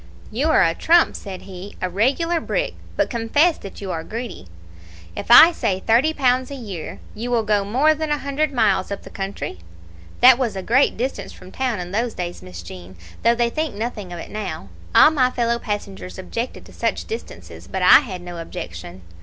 "'You 0.31 0.49
are 0.49 0.63
a 0.63 0.73
trump,' 0.73 1.15
said 1.15 1.43
he, 1.43 1.75
'a 1.79 1.87
regular 1.87 2.39
brick; 2.41 2.73
but 2.97 3.07
confess 3.11 3.59
that 3.59 3.81
you 3.81 3.91
are 3.91 4.03
greedy. 4.03 4.47
If 5.15 5.29
I 5.29 5.51
say 5.51 5.79
thirty 5.79 6.11
pounds 6.11 6.49
a 6.49 6.55
year, 6.55 6.97
you 7.13 7.29
will 7.29 7.43
go 7.43 7.63
more 7.63 7.93
than 7.93 8.09
a 8.09 8.17
hundred 8.17 8.51
miles 8.51 8.89
up 8.91 9.03
the 9.03 9.11
country?' 9.11 9.59
That 10.19 10.39
was 10.39 10.55
a 10.55 10.63
great 10.63 10.97
distance 10.97 11.33
from 11.33 11.51
town 11.51 11.79
in 11.79 11.91
those 11.91 12.15
days, 12.15 12.41
Miss 12.41 12.63
Jean, 12.63 12.95
though 13.21 13.35
they 13.35 13.51
think 13.51 13.75
nothing 13.75 14.11
of 14.11 14.17
it 14.17 14.31
now. 14.31 14.69
All 14.95 15.11
my 15.11 15.29
fellow 15.29 15.59
passengers 15.59 16.17
objected 16.17 16.65
to 16.65 16.73
such 16.73 17.05
distances, 17.05 17.67
but 17.67 17.83
I 17.83 17.99
had 17.99 18.23
no 18.23 18.39
objection. 18.39 19.03